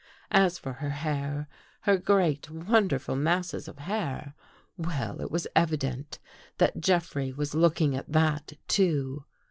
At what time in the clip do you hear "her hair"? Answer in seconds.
0.73-1.47